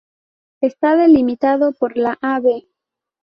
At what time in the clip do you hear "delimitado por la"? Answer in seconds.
0.97-2.17